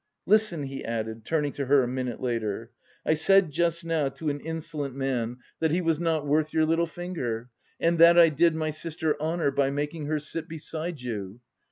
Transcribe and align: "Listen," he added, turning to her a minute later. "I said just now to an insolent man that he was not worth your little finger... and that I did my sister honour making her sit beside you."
"Listen," 0.25 0.63
he 0.63 0.83
added, 0.83 1.25
turning 1.25 1.51
to 1.51 1.67
her 1.67 1.83
a 1.83 1.87
minute 1.87 2.19
later. 2.19 2.71
"I 3.05 3.13
said 3.13 3.51
just 3.51 3.85
now 3.85 4.07
to 4.07 4.31
an 4.31 4.39
insolent 4.39 4.95
man 4.95 5.37
that 5.59 5.69
he 5.69 5.79
was 5.79 5.99
not 5.99 6.25
worth 6.25 6.55
your 6.55 6.65
little 6.65 6.87
finger... 6.87 7.51
and 7.79 7.99
that 7.99 8.17
I 8.17 8.29
did 8.29 8.55
my 8.55 8.71
sister 8.71 9.15
honour 9.21 9.51
making 9.69 10.07
her 10.07 10.17
sit 10.17 10.47
beside 10.49 11.01
you." 11.01 11.39